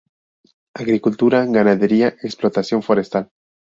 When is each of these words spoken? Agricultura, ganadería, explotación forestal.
Agricultura, 0.79 1.45
ganadería, 1.45 2.07
explotación 2.27 2.81
forestal. 2.81 3.29